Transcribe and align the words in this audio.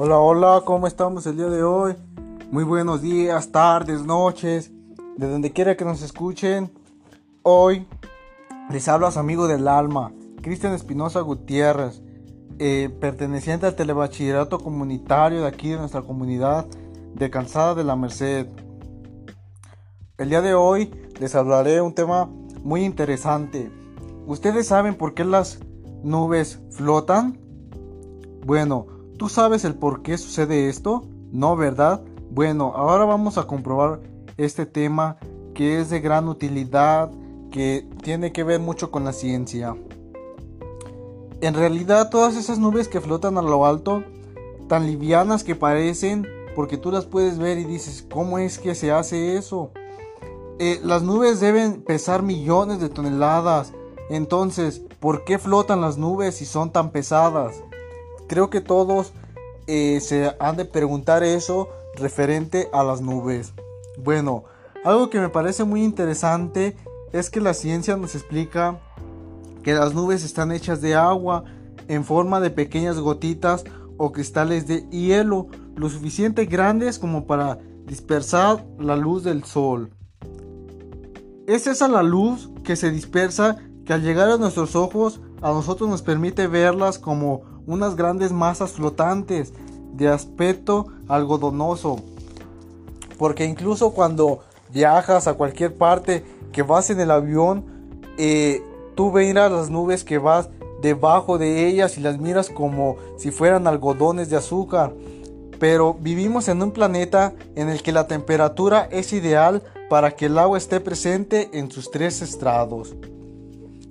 Hola, 0.00 0.20
hola, 0.20 0.62
¿cómo 0.64 0.86
estamos 0.86 1.26
el 1.26 1.36
día 1.38 1.48
de 1.48 1.64
hoy? 1.64 1.96
Muy 2.52 2.62
buenos 2.62 3.02
días, 3.02 3.50
tardes, 3.50 4.06
noches, 4.06 4.70
de 5.16 5.28
donde 5.28 5.52
quiera 5.52 5.76
que 5.76 5.84
nos 5.84 6.02
escuchen. 6.02 6.70
Hoy 7.42 7.84
les 8.70 8.86
hablo 8.86 9.08
a 9.08 9.10
su 9.10 9.18
amigo 9.18 9.48
del 9.48 9.66
alma, 9.66 10.12
Cristian 10.40 10.72
Espinosa 10.72 11.20
Gutiérrez, 11.22 12.00
eh, 12.60 12.96
perteneciente 13.00 13.66
al 13.66 13.74
telebachillerato 13.74 14.60
comunitario 14.60 15.40
de 15.40 15.48
aquí 15.48 15.70
de 15.70 15.78
nuestra 15.78 16.02
comunidad 16.02 16.66
de 17.16 17.28
Calzada 17.28 17.74
de 17.74 17.82
la 17.82 17.96
Merced. 17.96 18.46
El 20.16 20.28
día 20.28 20.42
de 20.42 20.54
hoy 20.54 20.92
les 21.18 21.34
hablaré 21.34 21.80
un 21.80 21.96
tema 21.96 22.30
muy 22.62 22.84
interesante. 22.84 23.68
¿Ustedes 24.28 24.68
saben 24.68 24.94
por 24.94 25.14
qué 25.14 25.24
las 25.24 25.58
nubes 26.04 26.60
flotan? 26.70 27.36
Bueno, 28.46 28.97
¿Tú 29.18 29.28
sabes 29.28 29.64
el 29.64 29.74
por 29.74 30.02
qué 30.02 30.16
sucede 30.16 30.68
esto? 30.68 31.02
No, 31.32 31.56
¿verdad? 31.56 32.02
Bueno, 32.30 32.72
ahora 32.76 33.04
vamos 33.04 33.36
a 33.36 33.48
comprobar 33.48 34.00
este 34.36 34.64
tema 34.64 35.18
que 35.54 35.80
es 35.80 35.90
de 35.90 35.98
gran 35.98 36.28
utilidad, 36.28 37.10
que 37.50 37.84
tiene 38.04 38.30
que 38.30 38.44
ver 38.44 38.60
mucho 38.60 38.92
con 38.92 39.02
la 39.02 39.12
ciencia. 39.12 39.74
En 41.40 41.54
realidad 41.54 42.10
todas 42.10 42.36
esas 42.36 42.60
nubes 42.60 42.86
que 42.86 43.00
flotan 43.00 43.38
a 43.38 43.42
lo 43.42 43.66
alto, 43.66 44.04
tan 44.68 44.86
livianas 44.86 45.42
que 45.42 45.56
parecen, 45.56 46.24
porque 46.54 46.76
tú 46.76 46.92
las 46.92 47.04
puedes 47.04 47.38
ver 47.38 47.58
y 47.58 47.64
dices, 47.64 48.06
¿cómo 48.08 48.38
es 48.38 48.60
que 48.60 48.76
se 48.76 48.92
hace 48.92 49.36
eso? 49.36 49.72
Eh, 50.60 50.80
las 50.84 51.02
nubes 51.02 51.40
deben 51.40 51.82
pesar 51.82 52.22
millones 52.22 52.78
de 52.78 52.88
toneladas. 52.88 53.72
Entonces, 54.10 54.80
¿por 55.00 55.24
qué 55.24 55.38
flotan 55.38 55.80
las 55.80 55.98
nubes 55.98 56.36
si 56.36 56.44
son 56.44 56.70
tan 56.70 56.92
pesadas? 56.92 57.64
Creo 58.28 58.50
que 58.50 58.60
todos 58.60 59.12
eh, 59.66 60.00
se 60.00 60.34
han 60.38 60.56
de 60.56 60.64
preguntar 60.64 61.22
eso 61.22 61.68
referente 61.94 62.68
a 62.72 62.84
las 62.84 63.00
nubes. 63.00 63.54
Bueno, 63.98 64.44
algo 64.84 65.10
que 65.10 65.18
me 65.18 65.28
parece 65.28 65.64
muy 65.64 65.82
interesante 65.82 66.76
es 67.12 67.30
que 67.30 67.40
la 67.40 67.54
ciencia 67.54 67.96
nos 67.96 68.14
explica 68.14 68.80
que 69.62 69.74
las 69.74 69.94
nubes 69.94 70.24
están 70.24 70.52
hechas 70.52 70.80
de 70.80 70.94
agua 70.94 71.44
en 71.88 72.04
forma 72.04 72.40
de 72.40 72.50
pequeñas 72.50 72.98
gotitas 72.98 73.64
o 73.96 74.12
cristales 74.12 74.66
de 74.66 74.88
hielo 74.90 75.48
lo 75.74 75.88
suficiente 75.88 76.46
grandes 76.46 76.98
como 76.98 77.26
para 77.26 77.58
dispersar 77.84 78.64
la 78.78 78.96
luz 78.96 79.24
del 79.24 79.44
sol. 79.44 79.90
Es 81.46 81.66
esa 81.66 81.88
la 81.88 82.02
luz 82.02 82.50
que 82.62 82.76
se 82.76 82.90
dispersa 82.90 83.56
que 83.86 83.94
al 83.94 84.02
llegar 84.02 84.30
a 84.30 84.36
nuestros 84.36 84.76
ojos 84.76 85.20
a 85.40 85.48
nosotros 85.48 85.88
nos 85.88 86.02
permite 86.02 86.46
verlas 86.46 86.98
como 86.98 87.57
unas 87.68 87.94
grandes 87.96 88.32
masas 88.32 88.72
flotantes 88.72 89.52
de 89.92 90.08
aspecto 90.08 90.86
algodonoso. 91.06 91.96
Porque 93.18 93.44
incluso 93.44 93.92
cuando 93.92 94.40
viajas 94.72 95.28
a 95.28 95.34
cualquier 95.34 95.74
parte 95.74 96.24
que 96.50 96.62
vas 96.62 96.88
en 96.90 97.00
el 97.00 97.10
avión, 97.10 97.64
eh, 98.16 98.62
tú 98.94 99.12
verás 99.12 99.52
las 99.52 99.70
nubes 99.70 100.02
que 100.02 100.18
vas 100.18 100.48
debajo 100.80 101.36
de 101.36 101.68
ellas 101.68 101.98
y 101.98 102.00
las 102.00 102.18
miras 102.18 102.48
como 102.48 102.96
si 103.18 103.30
fueran 103.30 103.66
algodones 103.66 104.30
de 104.30 104.36
azúcar. 104.36 104.94
Pero 105.60 105.94
vivimos 105.94 106.48
en 106.48 106.62
un 106.62 106.70
planeta 106.70 107.34
en 107.54 107.68
el 107.68 107.82
que 107.82 107.92
la 107.92 108.06
temperatura 108.06 108.88
es 108.90 109.12
ideal 109.12 109.62
para 109.90 110.12
que 110.12 110.26
el 110.26 110.38
agua 110.38 110.56
esté 110.56 110.80
presente 110.80 111.50
en 111.52 111.70
sus 111.70 111.90
tres 111.90 112.22
estrados. 112.22 112.94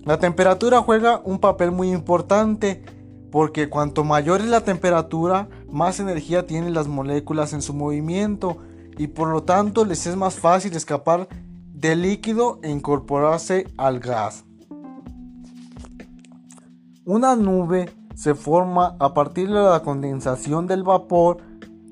La 0.05 0.17
temperatura 0.17 0.81
juega 0.81 1.21
un 1.25 1.37
papel 1.37 1.71
muy 1.71 1.91
importante 1.91 2.81
porque 3.31 3.69
cuanto 3.69 4.03
mayor 4.03 4.41
es 4.41 4.47
la 4.47 4.61
temperatura, 4.61 5.49
más 5.69 5.99
energía 5.99 6.47
tienen 6.47 6.73
las 6.73 6.87
moléculas 6.87 7.53
en 7.53 7.61
su 7.61 7.73
movimiento 7.73 8.57
y 8.97 9.07
por 9.07 9.29
lo 9.29 9.43
tanto 9.43 9.85
les 9.85 10.07
es 10.07 10.15
más 10.15 10.35
fácil 10.35 10.75
escapar 10.75 11.27
del 11.73 12.01
líquido 12.01 12.59
e 12.63 12.71
incorporarse 12.71 13.67
al 13.77 13.99
gas. 13.99 14.45
Una 17.05 17.35
nube 17.35 17.89
se 18.15 18.33
forma 18.33 18.95
a 18.99 19.13
partir 19.13 19.47
de 19.47 19.53
la 19.53 19.81
condensación 19.81 20.67
del 20.67 20.83
vapor 20.83 21.37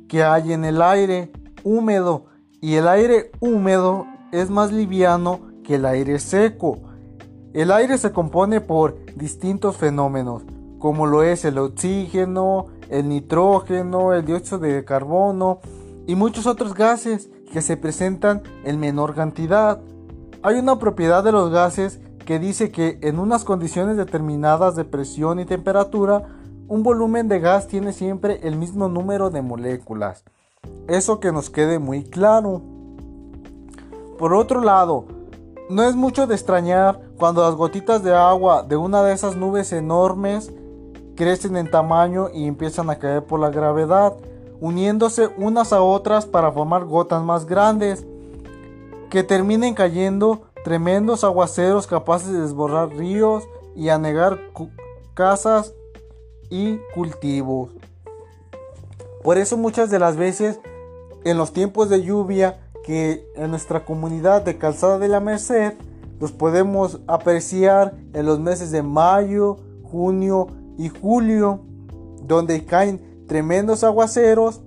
que 0.07 0.23
hay 0.23 0.53
en 0.53 0.65
el 0.65 0.81
aire 0.81 1.31
húmedo 1.63 2.25
y 2.61 2.75
el 2.75 2.87
aire 2.87 3.31
húmedo 3.39 4.07
es 4.31 4.49
más 4.49 4.71
liviano 4.71 5.41
que 5.63 5.75
el 5.75 5.85
aire 5.85 6.19
seco. 6.19 6.79
El 7.53 7.71
aire 7.71 7.97
se 7.97 8.11
compone 8.11 8.59
por 8.59 8.97
distintos 9.15 9.77
fenómenos 9.77 10.43
como 10.79 11.05
lo 11.05 11.23
es 11.23 11.45
el 11.45 11.57
oxígeno, 11.57 12.67
el 12.89 13.09
nitrógeno, 13.09 14.13
el 14.13 14.25
dióxido 14.25 14.59
de 14.59 14.85
carbono 14.85 15.59
y 16.07 16.15
muchos 16.15 16.45
otros 16.45 16.73
gases 16.73 17.29
que 17.51 17.61
se 17.61 17.77
presentan 17.77 18.43
en 18.63 18.79
menor 18.79 19.15
cantidad. 19.15 19.79
Hay 20.43 20.55
una 20.55 20.77
propiedad 20.77 21.23
de 21.23 21.31
los 21.31 21.51
gases 21.51 21.99
que 22.25 22.39
dice 22.39 22.71
que 22.71 22.99
en 23.01 23.19
unas 23.19 23.43
condiciones 23.43 23.97
determinadas 23.97 24.75
de 24.75 24.83
presión 24.83 25.39
y 25.39 25.45
temperatura, 25.45 26.23
un 26.67 26.83
volumen 26.83 27.27
de 27.27 27.39
gas 27.39 27.67
tiene 27.67 27.93
siempre 27.93 28.39
el 28.43 28.55
mismo 28.55 28.89
número 28.89 29.29
de 29.29 29.41
moléculas. 29.41 30.23
Eso 30.87 31.19
que 31.19 31.31
nos 31.31 31.49
quede 31.49 31.79
muy 31.79 32.03
claro. 32.03 32.61
Por 34.17 34.33
otro 34.33 34.61
lado, 34.61 35.05
no 35.69 35.83
es 35.83 35.95
mucho 35.95 36.27
de 36.27 36.35
extrañar 36.35 36.99
cuando 37.17 37.43
las 37.43 37.55
gotitas 37.55 38.03
de 38.03 38.15
agua 38.15 38.63
de 38.63 38.77
una 38.77 39.03
de 39.03 39.13
esas 39.13 39.35
nubes 39.35 39.71
enormes 39.73 40.51
crecen 41.15 41.57
en 41.57 41.71
tamaño 41.71 42.29
y 42.33 42.47
empiezan 42.47 42.89
a 42.89 42.99
caer 42.99 43.23
por 43.23 43.39
la 43.39 43.49
gravedad, 43.49 44.13
uniéndose 44.59 45.29
unas 45.37 45.73
a 45.73 45.81
otras 45.81 46.25
para 46.25 46.51
formar 46.51 46.85
gotas 46.85 47.23
más 47.23 47.45
grandes, 47.45 48.05
que 49.09 49.23
terminen 49.23 49.73
cayendo 49.73 50.41
tremendos 50.63 51.23
aguaceros 51.23 51.87
capaces 51.87 52.31
de 52.31 52.41
desbordar 52.41 52.89
ríos 52.89 53.43
y 53.75 53.89
anegar 53.89 54.39
casas 55.13 55.73
y 56.49 56.77
cultivos. 56.93 57.69
Por 59.23 59.37
eso 59.37 59.57
muchas 59.57 59.89
de 59.89 59.99
las 59.99 60.17
veces 60.17 60.59
en 61.23 61.37
los 61.37 61.53
tiempos 61.53 61.89
de 61.89 62.03
lluvia 62.03 62.59
que 62.83 63.27
en 63.35 63.49
nuestra 63.49 63.85
comunidad 63.85 64.43
de 64.43 64.57
Calzada 64.57 64.99
de 64.99 65.07
la 65.07 65.19
Merced 65.19 65.73
los 66.19 66.31
podemos 66.31 66.99
apreciar 67.07 67.95
en 68.13 68.25
los 68.25 68.39
meses 68.39 68.71
de 68.71 68.83
mayo, 68.83 69.57
junio 69.83 70.47
y 70.77 70.89
julio, 70.89 71.61
donde 72.23 72.65
caen 72.65 73.25
tremendos 73.27 73.83
aguaceros. 73.83 74.61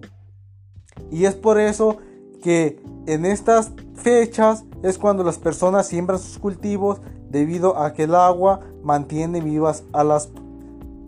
Y 1.11 1.25
es 1.25 1.35
por 1.35 1.59
eso 1.59 1.99
que 2.43 2.81
en 3.07 3.25
estas 3.25 3.73
fechas 3.95 4.65
es 4.83 4.99
cuando 4.99 5.25
las 5.25 5.39
personas 5.39 5.87
siembran 5.87 6.19
sus 6.19 6.39
cultivos 6.39 7.01
debido 7.31 7.79
a 7.79 7.93
que 7.93 8.05
el 8.05 8.15
agua 8.15 8.61
mantiene 8.83 9.41
vivas 9.41 9.85
a 9.93 10.05
los 10.05 10.31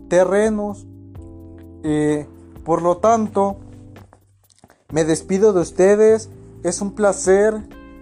terrenos. 0.09 0.85
Eh, 1.83 2.27
por 2.63 2.81
lo 2.81 2.97
tanto, 2.97 3.57
me 4.91 5.03
despido 5.03 5.53
de 5.53 5.61
ustedes. 5.61 6.29
Es 6.63 6.81
un 6.81 6.91
placer 6.91 7.55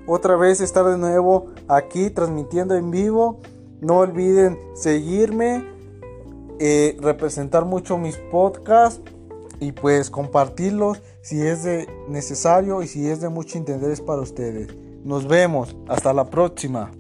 otra 0.06 0.36
vez 0.36 0.60
estar 0.60 0.86
de 0.86 0.98
nuevo 0.98 1.48
aquí 1.68 2.10
transmitiendo 2.10 2.76
en 2.76 2.92
vivo. 2.92 3.40
No 3.80 4.00
olviden 4.00 4.58
seguirme 4.76 5.64
eh, 6.60 6.98
representar 7.00 7.66
mucho 7.66 7.98
mis 7.98 8.18
podcasts 8.18 9.02
y 9.60 9.72
pues 9.72 10.10
compartirlos 10.10 11.02
si 11.22 11.42
es 11.42 11.64
de 11.64 11.88
necesario 12.08 12.82
y 12.82 12.88
si 12.88 13.08
es 13.08 13.22
de 13.22 13.30
mucho 13.30 13.58
interés 13.58 14.02
para 14.02 14.22
ustedes. 14.22 14.76
Nos 15.04 15.28
vemos, 15.28 15.76
hasta 15.88 16.14
la 16.14 16.30
próxima. 16.30 16.92